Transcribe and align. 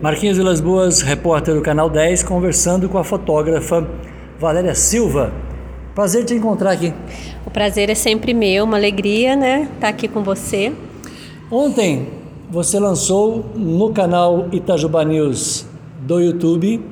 Marquinhos 0.00 0.36
Vilas 0.36 0.60
Boas, 0.60 1.00
repórter 1.00 1.54
do 1.54 1.62
Canal 1.62 1.88
10, 1.88 2.22
conversando 2.22 2.86
com 2.86 2.98
a 2.98 3.04
fotógrafa 3.04 3.88
Valéria 4.38 4.74
Silva. 4.74 5.32
Prazer 5.94 6.24
te 6.24 6.34
encontrar 6.34 6.72
aqui. 6.72 6.92
O 7.46 7.50
prazer 7.50 7.88
é 7.88 7.94
sempre 7.94 8.34
meu, 8.34 8.64
uma 8.64 8.76
alegria, 8.76 9.34
né, 9.34 9.70
estar 9.74 9.88
aqui 9.88 10.06
com 10.06 10.22
você. 10.22 10.70
Ontem 11.50 12.08
você 12.50 12.78
lançou 12.78 13.46
no 13.54 13.90
canal 13.90 14.48
Itajuba 14.52 15.02
News 15.02 15.64
do 16.00 16.20
YouTube 16.20 16.84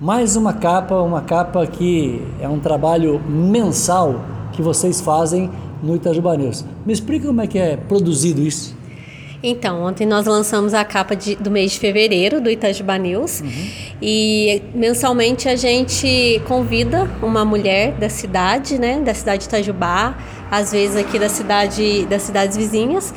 mais 0.00 0.34
uma 0.34 0.54
capa, 0.54 0.94
uma 0.94 1.20
capa 1.20 1.66
que 1.66 2.22
é 2.40 2.48
um 2.48 2.58
trabalho 2.58 3.20
mensal 3.28 4.18
que 4.50 4.62
vocês 4.62 4.98
fazem 4.98 5.50
no 5.82 5.94
Itajuba 5.94 6.34
News. 6.38 6.64
Me 6.86 6.92
explica 6.94 7.26
como 7.26 7.42
é 7.42 7.46
que 7.46 7.58
é 7.58 7.76
produzido 7.76 8.40
isso. 8.40 8.79
Então, 9.42 9.82
ontem 9.82 10.06
nós 10.06 10.26
lançamos 10.26 10.74
a 10.74 10.84
capa 10.84 11.16
de, 11.16 11.34
do 11.36 11.50
mês 11.50 11.72
de 11.72 11.78
fevereiro 11.78 12.40
do 12.40 12.50
Itajuba 12.50 12.98
News 12.98 13.40
uhum. 13.40 13.70
e 14.02 14.62
mensalmente 14.74 15.48
a 15.48 15.56
gente 15.56 16.42
convida 16.46 17.10
uma 17.22 17.42
mulher 17.44 17.92
da 17.92 18.10
cidade, 18.10 18.78
né, 18.78 19.00
da 19.00 19.14
cidade 19.14 19.42
de 19.42 19.46
Itajubá, 19.46 20.14
às 20.50 20.72
vezes 20.72 20.96
aqui 20.96 21.18
da 21.18 21.28
cidade, 21.28 22.04
das 22.06 22.22
cidades 22.22 22.56
vizinhas, 22.56 23.14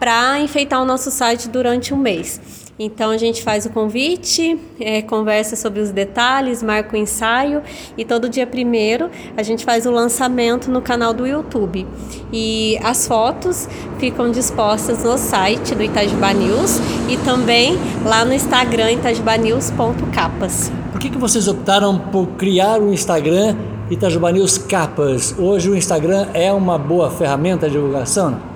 para 0.00 0.40
enfeitar 0.40 0.82
o 0.82 0.84
nosso 0.84 1.12
site 1.12 1.48
durante 1.48 1.94
um 1.94 1.96
mês. 1.96 2.40
Então 2.84 3.12
a 3.12 3.16
gente 3.16 3.44
faz 3.44 3.64
o 3.64 3.70
convite, 3.70 4.58
é, 4.80 5.02
conversa 5.02 5.54
sobre 5.54 5.80
os 5.80 5.90
detalhes, 5.90 6.64
marca 6.64 6.96
o 6.96 6.98
ensaio 6.98 7.62
e 7.96 8.04
todo 8.04 8.28
dia 8.28 8.44
primeiro 8.44 9.08
a 9.36 9.42
gente 9.44 9.64
faz 9.64 9.86
o 9.86 9.90
lançamento 9.92 10.68
no 10.68 10.82
canal 10.82 11.14
do 11.14 11.24
YouTube. 11.24 11.86
E 12.32 12.76
as 12.82 13.06
fotos 13.06 13.68
ficam 14.00 14.32
dispostas 14.32 15.04
no 15.04 15.16
site 15.16 15.76
do 15.76 15.82
Itajuba 15.84 16.32
News 16.32 16.80
e 17.08 17.16
também 17.18 17.78
lá 18.04 18.24
no 18.24 18.34
Instagram 18.34 18.90
itajubanews.capas. 18.94 20.72
Por 20.90 21.00
que, 21.00 21.08
que 21.08 21.18
vocês 21.18 21.46
optaram 21.46 21.96
por 21.96 22.26
criar 22.30 22.80
o 22.80 22.92
Instagram 22.92 23.54
Itajuba 23.92 24.32
News 24.32 24.58
Capas? 24.58 25.36
Hoje 25.38 25.70
o 25.70 25.76
Instagram 25.76 26.26
é 26.34 26.52
uma 26.52 26.78
boa 26.78 27.12
ferramenta 27.12 27.68
de 27.68 27.74
divulgação? 27.74 28.51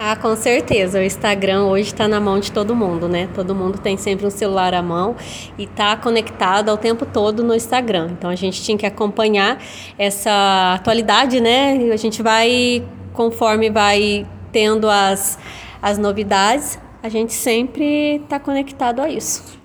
Ah, 0.00 0.14
com 0.14 0.36
certeza. 0.36 1.00
O 1.00 1.02
Instagram 1.02 1.64
hoje 1.64 1.88
está 1.88 2.06
na 2.06 2.20
mão 2.20 2.38
de 2.38 2.52
todo 2.52 2.72
mundo, 2.74 3.08
né? 3.08 3.28
Todo 3.34 3.52
mundo 3.52 3.78
tem 3.78 3.96
sempre 3.96 4.24
um 4.24 4.30
celular 4.30 4.72
à 4.72 4.80
mão 4.80 5.16
e 5.58 5.64
está 5.64 5.96
conectado 5.96 6.68
ao 6.68 6.76
tempo 6.76 7.04
todo 7.04 7.42
no 7.42 7.52
Instagram. 7.52 8.10
Então 8.12 8.30
a 8.30 8.36
gente 8.36 8.62
tinha 8.62 8.78
que 8.78 8.86
acompanhar 8.86 9.60
essa 9.98 10.74
atualidade, 10.76 11.40
né? 11.40 11.90
A 11.92 11.96
gente 11.96 12.22
vai, 12.22 12.84
conforme 13.12 13.70
vai 13.70 14.24
tendo 14.52 14.88
as, 14.88 15.36
as 15.82 15.98
novidades, 15.98 16.78
a 17.02 17.08
gente 17.08 17.32
sempre 17.32 18.20
está 18.22 18.38
conectado 18.38 19.00
a 19.00 19.08
isso. 19.08 19.58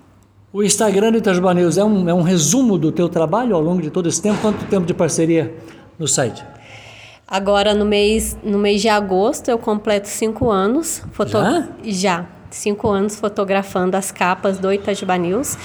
O 0.52 0.64
Instagram 0.64 1.12
do 1.12 1.18
Itajuba 1.18 1.54
News 1.54 1.78
é 1.78 1.84
um, 1.84 2.08
é 2.08 2.14
um 2.14 2.22
resumo 2.22 2.76
do 2.76 2.90
teu 2.90 3.08
trabalho 3.08 3.54
ao 3.54 3.62
longo 3.62 3.80
de 3.80 3.90
todo 3.90 4.08
esse 4.08 4.20
tempo? 4.20 4.40
Quanto 4.40 4.64
tempo 4.64 4.84
de 4.84 4.94
parceria 4.94 5.54
no 5.96 6.08
site? 6.08 6.44
Agora 7.26 7.72
no 7.74 7.86
mês, 7.86 8.36
no 8.42 8.58
mês 8.58 8.82
de 8.82 8.88
agosto 8.88 9.50
eu 9.50 9.58
completo 9.58 10.08
cinco 10.08 10.50
anos. 10.50 11.02
Foto... 11.12 11.32
Já? 11.32 11.68
Já. 11.84 12.26
Cinco 12.50 12.88
anos 12.88 13.18
fotografando 13.18 13.96
as 13.96 14.12
capas 14.12 14.58
do 14.60 14.72
Itajuba 14.72 15.16
News, 15.18 15.58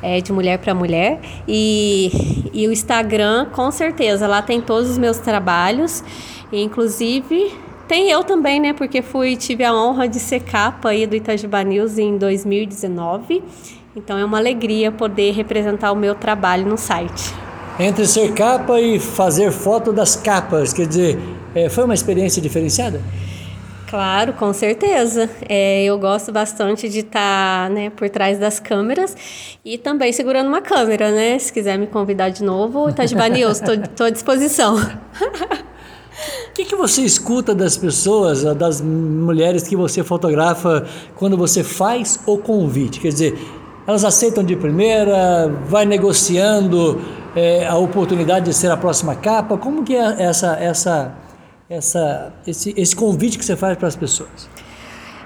é, 0.00 0.20
de 0.20 0.32
mulher 0.32 0.58
para 0.58 0.72
mulher. 0.72 1.18
E, 1.48 2.50
e 2.52 2.68
o 2.68 2.72
Instagram, 2.72 3.46
com 3.46 3.68
certeza, 3.72 4.28
lá 4.28 4.40
tem 4.40 4.60
todos 4.60 4.90
os 4.90 4.96
meus 4.96 5.18
trabalhos. 5.18 6.04
Inclusive, 6.52 7.52
tem 7.88 8.10
eu 8.10 8.22
também, 8.22 8.60
né? 8.60 8.72
Porque 8.72 9.02
fui, 9.02 9.34
tive 9.34 9.64
a 9.64 9.74
honra 9.74 10.08
de 10.08 10.20
ser 10.20 10.40
capa 10.40 10.90
aí 10.90 11.04
do 11.04 11.16
Itajuba 11.16 11.64
News 11.64 11.98
em 11.98 12.16
2019. 12.16 13.42
Então 13.96 14.16
é 14.16 14.24
uma 14.24 14.38
alegria 14.38 14.92
poder 14.92 15.32
representar 15.32 15.90
o 15.90 15.96
meu 15.96 16.14
trabalho 16.14 16.64
no 16.68 16.76
site 16.76 17.45
entre 17.78 18.06
ser 18.06 18.32
capa 18.32 18.80
e 18.80 18.98
fazer 18.98 19.50
foto 19.52 19.92
das 19.92 20.16
capas? 20.16 20.72
Quer 20.72 20.86
dizer, 20.86 21.18
é, 21.54 21.68
foi 21.68 21.84
uma 21.84 21.94
experiência 21.94 22.40
diferenciada? 22.40 23.00
Claro, 23.88 24.32
com 24.32 24.52
certeza. 24.52 25.30
É, 25.48 25.84
eu 25.84 25.96
gosto 25.98 26.32
bastante 26.32 26.88
de 26.88 27.00
estar 27.00 27.68
tá, 27.68 27.72
né, 27.72 27.90
por 27.90 28.08
trás 28.10 28.38
das 28.38 28.58
câmeras 28.58 29.16
e 29.64 29.78
também 29.78 30.12
segurando 30.12 30.48
uma 30.48 30.60
câmera, 30.60 31.12
né? 31.12 31.38
Se 31.38 31.52
quiser 31.52 31.78
me 31.78 31.86
convidar 31.86 32.30
de 32.30 32.42
novo, 32.42 32.90
Itajiba 32.90 33.28
News, 33.28 33.62
estou 33.62 34.06
à 34.06 34.10
disposição. 34.10 34.76
O 36.48 36.52
que, 36.56 36.64
que 36.64 36.74
você 36.74 37.02
escuta 37.02 37.54
das 37.54 37.76
pessoas, 37.76 38.42
das 38.54 38.80
mulheres 38.80 39.68
que 39.68 39.76
você 39.76 40.02
fotografa 40.02 40.86
quando 41.14 41.36
você 41.36 41.62
faz 41.62 42.18
o 42.24 42.38
convite? 42.38 42.98
Quer 42.98 43.08
dizer, 43.08 43.38
elas 43.86 44.04
aceitam 44.04 44.42
de 44.42 44.56
primeira, 44.56 45.48
vai 45.68 45.84
negociando 45.84 47.00
é, 47.36 47.66
a 47.66 47.76
oportunidade 47.76 48.46
de 48.46 48.54
ser 48.54 48.70
a 48.70 48.76
próxima 48.76 49.14
capa? 49.14 49.58
Como 49.58 49.84
que 49.84 49.94
é 49.94 50.22
essa, 50.22 50.56
essa, 50.56 51.14
essa, 51.68 52.32
esse, 52.46 52.74
esse 52.76 52.96
convite 52.96 53.38
que 53.38 53.44
você 53.44 53.54
faz 53.54 53.76
para 53.76 53.86
as 53.86 53.94
pessoas? 53.94 54.48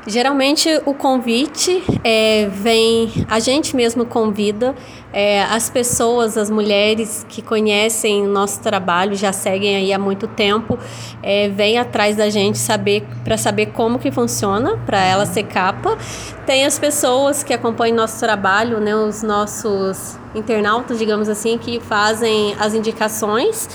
Geralmente 0.06 0.68
o 0.86 0.94
convite 0.94 1.82
é, 2.02 2.48
vem, 2.50 3.26
a 3.28 3.38
gente 3.38 3.76
mesmo 3.76 4.06
convida 4.06 4.74
é, 5.12 5.42
as 5.42 5.68
pessoas, 5.68 6.38
as 6.38 6.48
mulheres 6.48 7.26
que 7.28 7.42
conhecem 7.42 8.22
o 8.22 8.28
nosso 8.28 8.60
trabalho, 8.60 9.14
já 9.14 9.32
seguem 9.32 9.76
aí 9.76 9.92
há 9.92 9.98
muito 9.98 10.26
tempo, 10.26 10.78
é, 11.22 11.48
vem 11.48 11.78
atrás 11.78 12.16
da 12.16 12.30
gente 12.30 12.56
saber 12.56 13.06
para 13.24 13.36
saber 13.36 13.66
como 13.66 13.98
que 13.98 14.10
funciona, 14.10 14.78
para 14.86 15.04
ela 15.04 15.26
ser 15.26 15.42
capa. 15.42 15.98
Tem 16.46 16.64
as 16.64 16.78
pessoas 16.78 17.42
que 17.42 17.52
acompanham 17.52 17.96
nosso 17.96 18.18
trabalho, 18.20 18.80
né, 18.80 18.96
os 18.96 19.22
nossos 19.22 20.18
internautas, 20.34 20.98
digamos 20.98 21.28
assim, 21.28 21.58
que 21.58 21.78
fazem 21.78 22.54
as 22.58 22.72
indicações. 22.72 23.68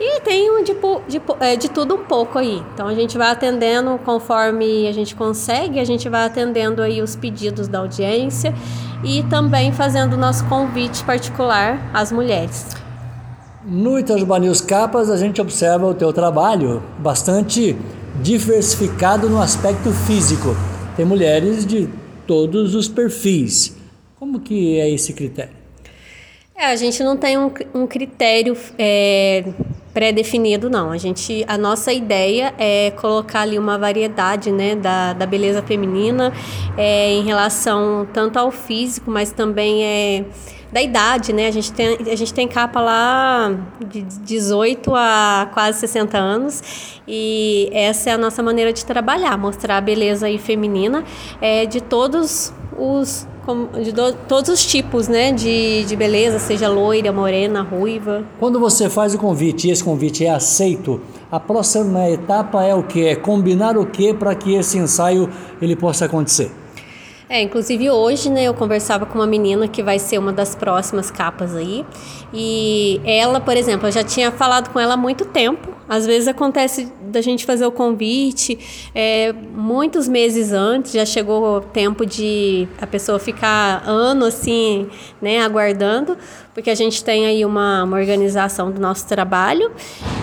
E 0.00 0.20
tem 0.20 0.62
de, 0.62 0.74
de, 1.08 1.22
é, 1.40 1.56
de 1.56 1.68
tudo 1.68 1.96
um 1.96 2.04
pouco 2.04 2.38
aí. 2.38 2.62
Então 2.72 2.86
a 2.86 2.94
gente 2.94 3.18
vai 3.18 3.30
atendendo 3.30 3.98
conforme 4.04 4.86
a 4.86 4.92
gente 4.92 5.14
consegue, 5.16 5.80
a 5.80 5.84
gente 5.84 6.08
vai 6.08 6.24
atendendo 6.24 6.82
aí 6.82 7.02
os 7.02 7.16
pedidos 7.16 7.66
da 7.66 7.80
audiência 7.80 8.54
e 9.02 9.24
também 9.24 9.72
fazendo 9.72 10.14
o 10.14 10.16
nosso 10.16 10.44
convite 10.46 11.02
particular 11.04 11.90
às 11.92 12.12
mulheres. 12.12 12.66
No 13.64 13.98
Itajubá 13.98 14.38
News 14.38 14.60
Capas 14.60 15.10
a 15.10 15.16
gente 15.16 15.40
observa 15.40 15.86
o 15.86 15.94
teu 15.94 16.12
trabalho 16.12 16.82
bastante 16.98 17.76
diversificado 18.22 19.28
no 19.28 19.42
aspecto 19.42 19.90
físico. 19.90 20.56
Tem 20.96 21.04
mulheres 21.04 21.66
de 21.66 21.88
todos 22.26 22.74
os 22.74 22.88
perfis. 22.88 23.76
Como 24.18 24.40
que 24.40 24.78
é 24.78 24.88
esse 24.90 25.12
critério? 25.12 25.58
É, 26.56 26.66
a 26.66 26.76
gente 26.76 27.02
não 27.04 27.16
tem 27.16 27.38
um, 27.38 27.52
um 27.72 27.86
critério 27.86 28.56
é, 28.76 29.44
pré-definido, 29.92 30.68
não. 30.70 30.90
A 30.90 30.96
gente, 30.96 31.44
a 31.48 31.58
nossa 31.58 31.92
ideia 31.92 32.54
é 32.58 32.92
colocar 32.92 33.40
ali 33.40 33.58
uma 33.58 33.78
variedade, 33.78 34.50
né, 34.50 34.74
da, 34.74 35.12
da 35.12 35.26
beleza 35.26 35.62
feminina 35.62 36.32
é, 36.76 37.12
em 37.12 37.22
relação 37.24 38.06
tanto 38.12 38.38
ao 38.38 38.50
físico, 38.50 39.10
mas 39.10 39.32
também 39.32 39.84
é 39.84 40.24
da 40.72 40.82
idade, 40.82 41.32
né? 41.32 41.46
A 41.46 41.50
gente 41.50 41.72
tem, 41.72 41.98
a 42.10 42.16
gente 42.16 42.32
tem 42.32 42.46
capa 42.46 42.80
lá 42.80 43.56
de 43.86 44.02
18 44.02 44.94
a 44.94 45.50
quase 45.52 45.80
60 45.80 46.18
anos 46.18 46.62
e 47.06 47.70
essa 47.72 48.10
é 48.10 48.12
a 48.12 48.18
nossa 48.18 48.42
maneira 48.42 48.72
de 48.72 48.84
trabalhar, 48.84 49.36
mostrar 49.38 49.78
a 49.78 49.80
beleza 49.80 50.26
aí 50.26 50.38
feminina 50.38 51.04
é, 51.40 51.64
de 51.64 51.80
todos 51.80 52.52
os 52.78 53.26
de 53.82 53.92
do, 53.92 54.12
todos 54.28 54.50
os 54.50 54.66
tipos 54.66 55.08
né, 55.08 55.32
de, 55.32 55.82
de 55.84 55.96
beleza, 55.96 56.38
seja 56.38 56.68
loira, 56.68 57.10
morena, 57.10 57.62
ruiva. 57.62 58.22
Quando 58.38 58.60
você 58.60 58.90
faz 58.90 59.14
o 59.14 59.18
convite 59.18 59.68
e 59.68 59.70
esse 59.70 59.82
convite 59.82 60.24
é 60.24 60.30
aceito, 60.30 61.00
a 61.30 61.40
próxima 61.40 62.10
etapa 62.10 62.62
é 62.62 62.74
o 62.74 62.82
que? 62.82 63.06
É 63.06 63.16
combinar 63.16 63.78
o 63.78 63.86
que 63.86 64.12
para 64.12 64.34
que 64.34 64.54
esse 64.54 64.76
ensaio 64.76 65.30
ele 65.62 65.74
possa 65.74 66.04
acontecer? 66.04 66.52
É, 67.30 67.42
inclusive 67.42 67.90
hoje, 67.90 68.30
né, 68.30 68.44
eu 68.44 68.54
conversava 68.54 69.04
com 69.04 69.18
uma 69.18 69.26
menina 69.26 69.68
que 69.68 69.82
vai 69.82 69.98
ser 69.98 70.16
uma 70.16 70.32
das 70.32 70.54
próximas 70.54 71.10
capas 71.10 71.54
aí. 71.54 71.84
E 72.32 73.00
ela, 73.04 73.38
por 73.38 73.54
exemplo, 73.54 73.86
eu 73.86 73.92
já 73.92 74.02
tinha 74.02 74.32
falado 74.32 74.70
com 74.70 74.80
ela 74.80 74.94
há 74.94 74.96
muito 74.96 75.26
tempo. 75.26 75.68
Às 75.86 76.06
vezes 76.06 76.26
acontece 76.26 76.90
da 77.02 77.20
gente 77.20 77.44
fazer 77.44 77.66
o 77.66 77.72
convite 77.72 78.90
é, 78.94 79.32
muitos 79.32 80.08
meses 80.08 80.52
antes, 80.52 80.92
já 80.92 81.04
chegou 81.04 81.56
o 81.56 81.60
tempo 81.60 82.04
de 82.06 82.66
a 82.80 82.86
pessoa 82.86 83.18
ficar 83.18 83.82
ano 83.86 84.26
assim, 84.26 84.88
né, 85.20 85.40
aguardando, 85.40 86.16
porque 86.54 86.70
a 86.70 86.74
gente 86.74 87.04
tem 87.04 87.26
aí 87.26 87.44
uma, 87.44 87.84
uma 87.84 87.96
organização 87.96 88.70
do 88.70 88.80
nosso 88.80 89.06
trabalho. 89.06 89.70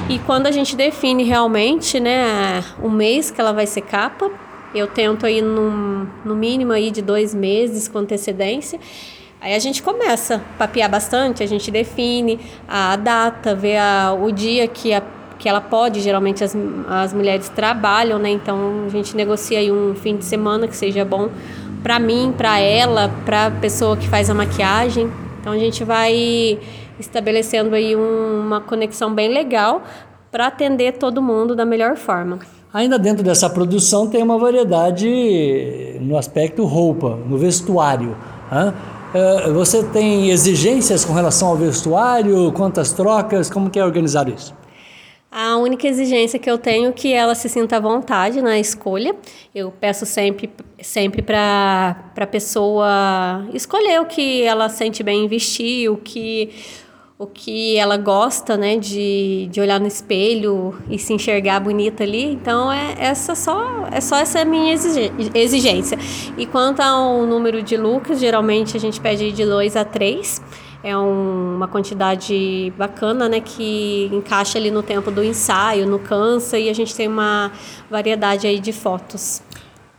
E 0.10 0.18
quando 0.20 0.48
a 0.48 0.52
gente 0.52 0.76
define 0.76 1.24
realmente, 1.24 2.00
né, 2.00 2.64
o 2.82 2.90
mês 2.90 3.30
que 3.30 3.40
ela 3.40 3.52
vai 3.52 3.66
ser 3.66 3.82
capa, 3.82 4.30
eu 4.80 4.88
tento 4.88 5.26
aí 5.26 5.42
no, 5.42 6.08
no 6.24 6.36
mínimo 6.36 6.72
aí 6.72 6.92
de 6.92 7.02
dois 7.02 7.34
meses 7.34 7.88
com 7.88 8.00
antecedência. 8.00 8.80
Aí 9.42 9.54
a 9.54 9.60
gente 9.60 9.84
começa 9.84 10.36
a 10.36 10.40
papear 10.58 10.90
bastante, 10.90 11.44
a 11.44 11.46
gente 11.46 11.70
define 11.70 12.40
a 12.68 12.96
data, 12.96 13.54
vê 13.54 13.78
a, 13.78 14.16
o 14.20 14.32
dia 14.32 14.68
que, 14.68 14.94
a, 14.94 15.04
que 15.38 15.48
ela 15.48 15.62
pode, 15.62 16.02
geralmente 16.02 16.44
as, 16.44 16.56
as 16.90 17.14
mulheres 17.14 17.50
trabalham, 17.50 18.18
né? 18.18 18.30
Então 18.30 18.86
a 18.86 18.90
gente 18.90 19.16
negocia 19.16 19.60
aí 19.60 19.72
um 19.72 19.94
fim 19.96 20.18
de 20.18 20.26
semana 20.26 20.68
que 20.68 20.76
seja 20.76 21.06
bom 21.06 21.30
para 21.84 22.00
mim, 22.00 22.34
para 22.36 22.60
ela, 22.60 23.12
para 23.24 23.46
a 23.46 23.52
pessoa 23.52 23.96
que 23.96 24.10
faz 24.10 24.30
a 24.30 24.34
maquiagem. 24.34 25.12
Então 25.40 25.54
a 25.54 25.60
gente 25.60 25.84
vai 25.84 26.58
estabelecendo 27.00 27.76
aí 27.76 27.96
um, 27.96 28.40
uma 28.40 28.62
conexão 28.62 29.14
bem 29.14 29.30
legal 29.30 29.84
para 30.32 30.48
atender 30.48 30.94
todo 30.94 31.22
mundo 31.22 31.56
da 31.56 31.66
melhor 31.66 31.96
forma. 31.96 32.40
Ainda 32.76 33.00
dentro 33.00 33.24
dessa 33.24 33.50
produção 33.50 34.06
tem 34.06 34.22
uma 34.22 34.38
variedade 34.38 35.98
no 36.02 36.18
aspecto 36.18 36.66
roupa, 36.66 37.18
no 37.26 37.38
vestuário. 37.38 38.18
Né? 38.52 38.74
Você 39.54 39.82
tem 39.82 40.30
exigências 40.30 41.06
com 41.06 41.14
relação 41.14 41.48
ao 41.48 41.56
vestuário, 41.56 42.52
quantas 42.52 42.92
trocas, 42.92 43.50
como 43.50 43.70
que 43.70 43.80
é 43.80 43.86
organizado 43.86 44.30
isso? 44.30 44.54
A 45.32 45.56
única 45.56 45.88
exigência 45.88 46.38
que 46.38 46.52
eu 46.52 46.58
tenho 46.58 46.90
é 46.90 46.92
que 46.92 47.14
ela 47.14 47.34
se 47.34 47.48
sinta 47.48 47.78
à 47.78 47.80
vontade 47.80 48.42
na 48.42 48.60
escolha. 48.60 49.16
Eu 49.54 49.72
peço 49.72 50.06
sempre, 50.06 50.50
sempre 50.82 51.22
para 51.22 51.96
a 52.14 52.28
pessoa 52.28 53.48
escolher 53.54 54.02
o 54.02 54.06
que 54.06 54.44
ela 54.44 54.68
sente 54.68 55.02
bem 55.02 55.24
em 55.24 55.28
vestir, 55.30 55.90
o 55.90 55.96
que 55.96 56.50
o 57.18 57.26
que 57.26 57.78
ela 57.78 57.96
gosta, 57.96 58.58
né, 58.58 58.76
de, 58.76 59.48
de 59.50 59.62
olhar 59.62 59.80
no 59.80 59.88
espelho 59.88 60.76
e 60.90 61.00
se 61.00 61.14
enxergar 61.14 61.62
bonita 61.62 62.04
ali. 62.04 62.34
Então 62.34 62.72
é 62.72 62.96
essa 62.98 63.36
só 63.36 63.88
é 63.90 64.02
só 64.02 64.18
essa 64.18 64.44
minha 64.44 64.74
exigência. 64.74 65.98
E 66.38 66.46
quanto 66.46 66.82
ao 66.82 67.26
número 67.26 67.64
de 67.64 67.78
looks, 67.78 68.20
geralmente 68.20 68.76
a 68.76 68.80
gente 68.80 69.00
pede 69.00 69.32
de 69.32 69.46
dois 69.46 69.78
a 69.78 69.86
três. 69.86 70.42
É 70.84 70.96
um, 70.96 71.56
uma 71.56 71.68
quantidade 71.68 72.72
bacana, 72.78 73.28
né, 73.28 73.40
que 73.40 74.10
encaixa 74.14 74.60
ali 74.60 74.70
no 74.70 74.84
tempo 74.84 75.10
do 75.10 75.24
ensaio, 75.24 75.88
não 75.88 75.98
cansa 75.98 76.60
e 76.60 76.70
a 76.70 76.74
gente 76.74 76.94
tem 76.94 77.08
uma 77.08 77.52
variedade 77.90 78.46
aí 78.46 78.60
de 78.60 78.72
fotos. 78.72 79.42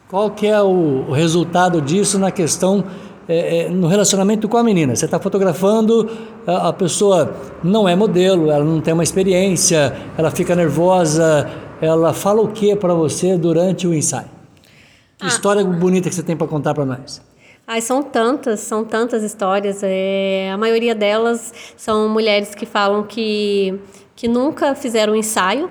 Qual 0.07 0.31
que 0.31 0.47
é 0.47 0.63
o 0.63 1.11
resultado 1.11 1.81
disso 1.81 2.19
na 2.19 2.31
questão 2.31 2.85
é, 3.29 3.59
é, 3.59 3.69
no 3.69 3.89
relacionamento 3.89 4.49
com 4.49 4.57
a 4.57 4.63
menina. 4.63 4.95
Você 4.95 5.05
está 5.05 5.19
fotografando, 5.19 6.09
a, 6.47 6.69
a, 6.69 6.73
pessoa 6.73 7.35
não 7.63 7.89
é 7.89 7.97
modelo, 7.97 8.51
ela 8.51 8.65
não 8.65 8.81
tem 8.81 8.95
uma 8.95 9.03
experiência, 9.03 9.95
ela 10.17 10.31
fica 10.31 10.55
nervosa, 10.55 11.49
ela 11.81 12.13
fala 12.13 12.41
o 12.41 12.49
que 12.49 12.75
para 12.77 12.95
você 12.95 13.37
durante 13.37 13.87
o 13.87 13.95
ensaio? 13.95 14.37
Ah. 15.19 15.27
história 15.27 15.65
bonita 15.65 16.09
que 16.09 16.15
você 16.15 16.23
tem 16.23 16.37
para 16.37 16.47
contar 16.47 16.75
para 16.75 16.85
nós? 16.85 17.23
Ai, 17.67 17.81
são 17.81 18.03
tantas, 18.03 18.61
são 18.61 18.85
tantas 18.85 19.25
histórias. 19.25 19.81
É, 19.83 20.51
a 20.53 20.57
maioria 20.57 20.95
delas 20.95 21.53
são 21.77 22.09
mulheres 22.09 22.55
que 22.55 22.65
falam 22.65 23.03
que, 23.03 23.75
que 24.15 24.29
nunca 24.29 24.75
fizeram 24.75 25.17
ensaio 25.17 25.69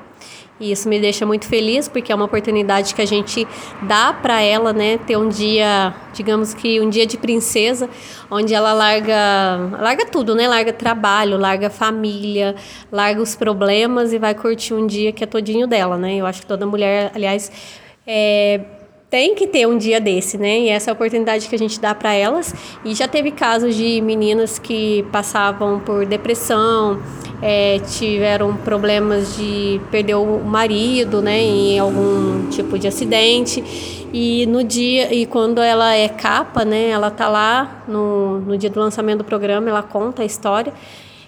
e 0.60 0.72
isso 0.72 0.88
me 0.88 1.00
deixa 1.00 1.26
muito 1.26 1.46
feliz 1.46 1.88
porque 1.90 2.12
é 2.12 2.16
uma 2.16 2.26
oportunidade 2.26 2.96
que 2.96 3.02
a 3.02 3.06
gente 3.06 3.46
dá 3.82 4.14
para 4.14 4.42
ela, 4.42 4.72
né, 4.72 4.98
ter 4.98 5.18
um 5.18 5.28
dia, 5.28 5.94
digamos 6.14 6.54
que 6.54 6.80
um 6.80 6.90
dia 6.90 7.06
de 7.06 7.18
princesa, 7.18 7.90
onde 8.32 8.54
ela 8.54 8.72
larga, 8.72 9.78
larga 9.80 10.06
tudo, 10.06 10.34
né? 10.34 10.48
Larga 10.48 10.72
trabalho, 10.72 11.38
larga 11.38 11.70
família, 11.70 12.56
larga 12.92 13.22
os 13.22 13.36
problemas 13.36 14.14
e 14.14 14.18
vai 14.18 14.34
curtir 14.34 14.74
um 14.74 14.88
dia 14.88 15.12
que 15.12 15.24
é 15.24 15.28
todinho 15.28 15.68
dela, 15.68 15.98
né? 15.98 16.16
Eu 16.16 16.26
acho 16.26 16.42
que 16.42 16.48
toda 16.48 16.66
mulher, 16.66 17.12
aliás, 17.14 17.52
é, 18.08 18.62
tem 19.10 19.36
que 19.36 19.48
ter 19.48 19.68
um 19.68 19.78
dia 19.78 20.00
desse, 20.00 20.38
né? 20.38 20.60
E 20.60 20.70
essa 20.70 20.90
é 20.90 20.92
a 20.92 20.94
oportunidade 20.94 21.48
que 21.48 21.56
a 21.56 21.60
gente 21.60 21.80
dá 21.80 21.94
para 21.94 22.14
elas. 22.14 22.54
E 22.84 22.96
já 22.96 23.08
teve 23.08 23.32
casos 23.32 23.76
de 23.76 24.02
meninas 24.02 24.58
que 24.58 25.06
passavam 25.12 25.80
por 25.80 26.06
depressão, 26.06 27.02
é, 27.42 27.80
tiveram 27.80 28.56
problemas 28.56 29.36
de 29.36 29.80
perder 29.92 30.16
o 30.16 30.40
marido, 30.40 31.22
né, 31.22 31.40
em 31.40 31.80
algum 31.80 32.50
tipo 32.50 32.78
de 32.80 32.88
acidente. 32.88 33.64
E 34.14 34.46
no 34.46 34.64
dia 34.64 35.14
e 35.14 35.26
quando 35.26 35.62
ela 35.62 35.94
é 35.94 36.08
capa, 36.08 36.64
né, 36.64 36.90
ela 36.90 37.12
tá 37.12 37.28
lá 37.28 37.84
no, 37.88 38.40
no 38.40 38.58
dia 38.58 38.70
do 38.70 38.80
lançamento 38.80 39.20
do 39.20 39.24
programa, 39.24 39.70
ela 39.70 39.84
conta 39.84 40.22
a 40.22 40.26
história 40.26 40.74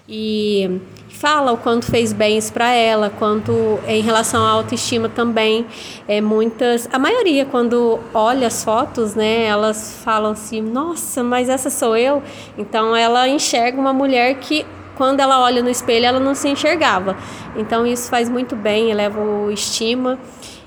e 0.07 0.79
fala 1.09 1.51
o 1.51 1.57
quanto 1.57 1.85
fez 1.85 2.13
bens 2.13 2.49
para 2.49 2.71
ela, 2.71 3.09
quanto 3.09 3.79
em 3.87 4.01
relação 4.01 4.45
à 4.45 4.49
autoestima 4.51 5.09
também. 5.09 5.65
É 6.07 6.21
muitas, 6.21 6.87
a 6.91 6.99
maioria 6.99 7.45
quando 7.45 7.99
olha 8.13 8.47
as 8.47 8.63
fotos, 8.63 9.15
né, 9.15 9.45
elas 9.45 9.99
falam 10.03 10.31
assim: 10.31 10.61
"Nossa, 10.61 11.23
mas 11.23 11.49
essa 11.49 11.69
sou 11.69 11.97
eu". 11.97 12.21
Então 12.57 12.95
ela 12.95 13.27
enxerga 13.27 13.79
uma 13.79 13.91
mulher 13.91 14.35
que 14.35 14.65
quando 14.97 15.19
ela 15.19 15.39
olha 15.41 15.61
no 15.61 15.69
espelho 15.69 16.05
ela 16.05 16.19
não 16.19 16.33
se 16.33 16.49
enxergava. 16.49 17.15
Então 17.55 17.85
isso 17.85 18.09
faz 18.09 18.27
muito 18.27 18.55
bem, 18.55 18.89
eleva 18.89 19.21
o 19.21 19.51
estima, 19.51 20.17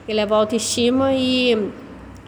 eleva 0.08 0.36
a 0.36 0.38
autoestima 0.38 1.12
e 1.12 1.70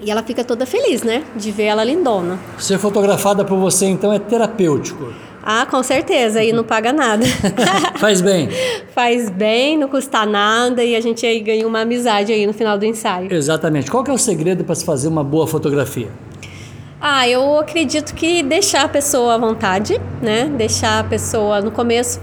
e 0.04 0.10
ela 0.10 0.24
fica 0.24 0.42
toda 0.42 0.66
feliz, 0.66 1.04
né, 1.04 1.22
de 1.36 1.52
ver 1.52 1.64
ela 1.64 1.84
lindona. 1.84 2.36
Ser 2.58 2.76
fotografada 2.76 3.44
por 3.44 3.56
você 3.56 3.86
então 3.86 4.12
é 4.12 4.18
terapêutico. 4.18 5.12
Ah, 5.44 5.66
com 5.66 5.82
certeza, 5.82 6.42
e 6.42 6.52
não 6.52 6.62
paga 6.62 6.92
nada. 6.92 7.24
Faz 7.98 8.20
bem. 8.20 8.48
Faz 8.94 9.28
bem, 9.28 9.76
não 9.76 9.88
custa 9.88 10.24
nada 10.24 10.84
e 10.84 10.94
a 10.94 11.00
gente 11.00 11.26
aí 11.26 11.40
ganha 11.40 11.66
uma 11.66 11.80
amizade 11.80 12.32
aí 12.32 12.46
no 12.46 12.52
final 12.52 12.78
do 12.78 12.84
ensaio. 12.84 13.32
Exatamente. 13.32 13.90
Qual 13.90 14.04
que 14.04 14.10
é 14.10 14.14
o 14.14 14.18
segredo 14.18 14.62
para 14.64 14.74
se 14.74 14.84
fazer 14.84 15.08
uma 15.08 15.24
boa 15.24 15.46
fotografia? 15.46 16.08
Ah, 17.04 17.28
eu 17.28 17.58
acredito 17.58 18.14
que 18.14 18.44
deixar 18.44 18.84
a 18.84 18.88
pessoa 18.88 19.34
à 19.34 19.38
vontade, 19.38 20.00
né? 20.22 20.44
Deixar 20.44 21.00
a 21.00 21.04
pessoa 21.04 21.60
no 21.60 21.72
começo, 21.72 22.20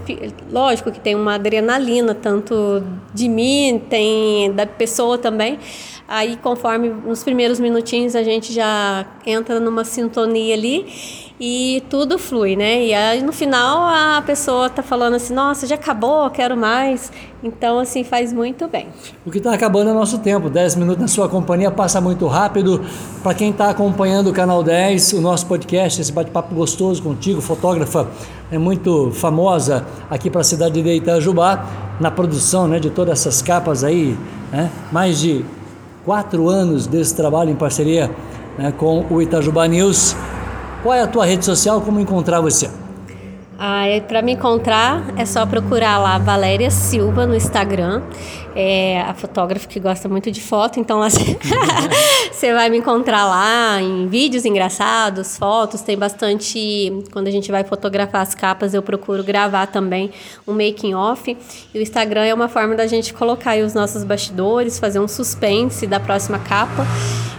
lógico 0.50 0.90
que 0.90 1.02
tem 1.02 1.16
uma 1.16 1.36
adrenalina 1.36 2.16
tanto 2.16 2.82
de 3.14 3.28
mim, 3.28 3.84
tem 3.90 4.54
da 4.54 4.66
pessoa 4.66 5.18
também. 5.18 5.60
Aí 6.08 6.38
conforme 6.38 6.88
nos 6.88 7.22
primeiros 7.26 7.60
minutinhos 7.60 8.16
a 8.16 8.24
gente 8.24 8.54
já 8.54 9.06
entra 9.26 9.60
numa 9.60 9.84
sintonia 9.84 10.56
ali 10.56 10.86
e 11.40 11.82
tudo 11.90 12.20
flui, 12.20 12.56
né? 12.56 12.86
E 12.86 12.94
aí 12.94 13.22
no 13.22 13.32
final 13.32 13.88
a 13.88 14.22
pessoa 14.22 14.70
tá 14.70 14.84
falando 14.84 15.16
assim, 15.16 15.34
nossa, 15.34 15.66
já 15.66 15.76
acabou, 15.76 16.30
quero 16.30 16.58
mais. 16.58 17.12
Então, 17.42 17.80
assim, 17.80 18.04
faz 18.04 18.34
muito 18.34 18.68
bem. 18.68 18.88
O 19.26 19.32
que 19.32 19.38
está 19.38 19.54
acabando 19.54 19.90
é 19.90 19.94
nosso 19.94 20.18
tempo. 20.18 20.50
10 20.50 20.76
minutos 20.76 21.02
na 21.02 21.08
sua 21.08 21.30
companhia 21.30 21.72
passa 21.72 22.02
muito 22.02 22.28
rápido. 22.28 22.84
Para 23.24 23.34
quem 23.34 23.52
está 23.52 23.70
acompanhando 23.70 24.30
o 24.30 24.34
Canal 24.34 24.62
10, 24.62 25.14
o 25.14 25.22
nosso 25.22 25.46
podcast, 25.46 26.02
esse 26.02 26.12
bate-papo 26.12 26.54
gostoso 26.54 27.02
contigo, 27.02 27.40
fotógrafa 27.40 28.08
é 28.52 28.58
muito 28.58 29.12
famosa 29.12 29.86
aqui 30.10 30.30
para 30.30 30.42
a 30.42 30.44
cidade 30.44 30.82
de 30.82 30.90
Itajubá, 30.90 31.66
na 32.00 32.10
produção 32.10 32.68
né, 32.68 32.80
de 32.80 32.90
todas 32.90 33.20
essas 33.20 33.42
capas 33.42 33.84
aí, 33.84 34.18
né? 34.52 34.72
mais 34.92 35.20
de 35.20 35.46
quatro 36.04 36.50
anos 36.50 36.88
desse 36.88 37.16
trabalho 37.16 37.52
em 37.52 37.56
parceria 37.56 38.10
né, 38.58 38.74
com 38.76 39.06
o 39.10 39.22
Itajubá 39.22 39.68
News. 39.68 40.16
Qual 40.82 40.96
é 40.96 41.02
a 41.02 41.08
tua 41.08 41.26
rede 41.26 41.44
social? 41.44 41.82
Como 41.82 42.00
encontrar 42.00 42.40
você? 42.40 42.70
Ah, 43.62 43.86
é, 43.86 44.00
para 44.00 44.22
me 44.22 44.32
encontrar 44.32 45.14
é 45.18 45.26
só 45.26 45.46
procurar 45.46 45.98
lá 45.98 46.18
Valéria 46.18 46.72
Silva 46.72 47.28
no 47.28 47.36
Instagram. 47.36 48.02
É 48.56 49.02
a 49.02 49.14
fotógrafa 49.14 49.68
que 49.68 49.82
gosta 49.82 50.08
muito 50.08 50.32
de 50.32 50.40
foto, 50.40 50.80
então 50.80 51.00
lá 51.00 51.08
você 52.32 52.54
vai 52.54 52.70
me 52.70 52.78
encontrar 52.78 53.26
lá 53.26 53.82
em 53.82 54.08
vídeos 54.08 54.46
engraçados, 54.46 55.38
fotos, 55.38 55.82
tem 55.82 55.98
bastante. 55.98 57.04
Quando 57.12 57.28
a 57.28 57.32
gente 57.32 57.52
vai 57.52 57.66
fotografar 57.66 58.22
as 58.22 58.34
capas, 58.34 58.74
eu 58.74 58.82
procuro 58.82 59.26
gravar 59.26 59.68
também 59.68 60.12
um 60.48 60.54
making 60.54 60.94
off. 60.94 61.38
E 61.74 61.78
o 61.78 61.82
Instagram 61.82 62.24
é 62.24 62.34
uma 62.34 62.48
forma 62.48 62.76
da 62.76 62.88
gente 62.88 63.14
colocar 63.14 63.58
os 63.58 63.74
nossos 63.74 64.06
bastidores, 64.06 64.80
fazer 64.80 65.02
um 65.02 65.08
suspense 65.08 65.86
da 65.86 66.00
próxima 66.00 66.40
capa. 66.40 66.88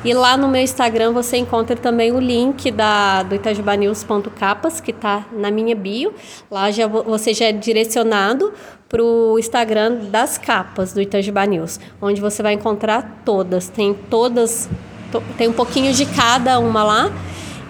E 0.02 0.14
lá 0.14 0.34
no 0.34 0.48
meu 0.48 0.62
Instagram 0.62 1.12
você 1.12 1.36
encontra 1.36 1.76
também 1.76 2.10
o 2.10 2.18
link 2.18 2.70
da, 2.70 3.22
do 3.22 3.34
itajubanews.capas, 3.34 4.80
que 4.80 4.92
está 4.92 5.26
na 5.30 5.50
minha 5.50 5.76
bio. 5.76 6.14
Lá 6.50 6.70
já, 6.70 6.86
você 6.86 7.34
já 7.34 7.46
é 7.46 7.52
direcionado 7.52 8.52
para 8.88 9.02
o 9.02 9.38
Instagram 9.38 10.06
das 10.10 10.38
capas 10.38 10.94
do 10.94 11.02
Itajubá 11.02 11.44
News, 11.44 11.78
onde 12.00 12.18
você 12.18 12.42
vai 12.42 12.54
encontrar 12.54 13.22
todas. 13.26 13.68
Tem 13.68 13.92
todas, 13.92 14.70
to, 15.12 15.22
tem 15.36 15.48
um 15.48 15.52
pouquinho 15.52 15.92
de 15.92 16.06
cada 16.06 16.58
uma 16.58 16.82
lá, 16.82 17.12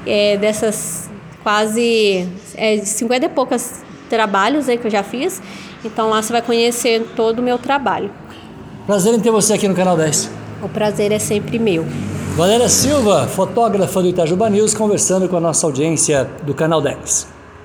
é, 0.06 0.36
dessas 0.36 1.10
quase 1.42 2.28
é, 2.54 2.78
50 2.78 3.26
e 3.26 3.28
poucas 3.28 3.82
trabalhos 4.08 4.68
aí 4.68 4.78
que 4.78 4.86
eu 4.86 4.90
já 4.90 5.02
fiz. 5.02 5.42
Então 5.84 6.08
lá 6.08 6.22
você 6.22 6.32
vai 6.32 6.42
conhecer 6.42 7.04
todo 7.16 7.40
o 7.40 7.42
meu 7.42 7.58
trabalho. 7.58 8.10
Prazer 8.86 9.14
em 9.14 9.20
ter 9.20 9.32
você 9.32 9.54
aqui 9.54 9.66
no 9.66 9.74
Canal 9.74 9.96
10. 9.96 10.30
O 10.62 10.68
prazer 10.68 11.10
é 11.10 11.18
sempre 11.18 11.58
meu. 11.58 11.84
Valéria 12.36 12.68
Silva, 12.68 13.26
fotógrafa 13.26 14.00
do 14.00 14.08
Itajuba 14.08 14.48
News, 14.48 14.72
conversando 14.72 15.28
com 15.28 15.36
a 15.36 15.40
nossa 15.40 15.66
audiência 15.66 16.24
do 16.44 16.54
Canal 16.54 16.80
10. 16.80 17.39